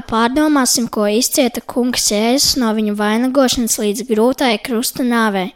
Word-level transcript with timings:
Šajā 0.00 0.08
daļā 0.08 0.32
pārdomāsim, 0.32 0.88
ko 0.88 1.06
izcieta 1.06 1.60
kungs 1.60 2.10
Jēzus 2.10 2.56
no 2.56 2.72
viņa 2.72 2.94
vainagošanas 2.96 3.78
līdz 3.78 4.06
grūtai 4.08 4.58
krusta 4.62 5.02
nāvei. 5.04 5.52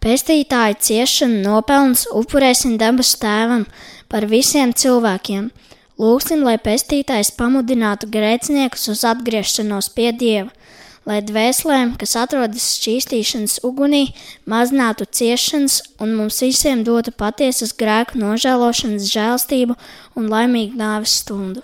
Pestītāja 0.00 0.74
ciešana 0.74 1.42
nopelns 1.44 2.06
upurēsim 2.10 2.76
debes 2.76 3.14
tēvam 3.16 3.66
par 4.08 4.26
visiem 4.26 4.72
cilvēkiem. 4.72 5.50
Lūksim, 5.98 6.42
lai 6.42 6.58
pestītājs 6.58 7.30
pamudinātu 7.38 8.08
grēciniekus 8.10 8.88
uz 8.88 9.04
atgriešanos 9.04 9.92
pie 9.94 10.10
Dieva, 10.12 10.50
lai 11.06 11.20
dvēselēm, 11.22 11.94
kas 11.96 12.16
atrodas 12.16 12.74
šķīstīšanas 12.80 13.60
ugunī, 13.62 14.08
mazinātu 14.44 15.06
ciešanas 15.06 15.82
un 16.00 16.16
mums 16.16 16.42
visiem 16.42 16.82
dotu 16.84 17.12
patiesas 17.12 17.76
grēku 17.78 18.18
nožēlošanas 18.18 19.06
žēlstību 19.12 19.78
un 20.16 20.28
laimīgu 20.28 20.82
nāves 20.82 21.20
stundu. 21.22 21.62